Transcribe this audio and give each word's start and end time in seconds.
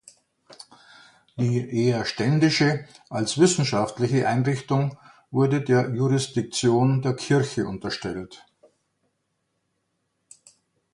Die 1.37 1.85
eher 1.85 2.05
ständische 2.05 2.87
als 3.11 3.37
wissenschaftliche 3.37 4.27
Einrichtung 4.27 4.97
wurde 5.29 5.61
der 5.61 5.91
Jurisdiktion 5.91 7.03
der 7.03 7.15
Kirche 7.15 7.67
unterstellt. 7.67 8.43